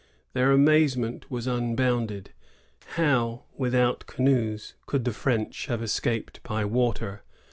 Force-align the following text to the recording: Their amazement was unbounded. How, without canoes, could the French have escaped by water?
Their 0.33 0.51
amazement 0.51 1.29
was 1.29 1.45
unbounded. 1.45 2.31
How, 2.95 3.43
without 3.55 4.07
canoes, 4.07 4.73
could 4.87 5.05
the 5.05 5.13
French 5.13 5.67
have 5.67 5.83
escaped 5.83 6.41
by 6.41 6.65
water? 6.65 7.21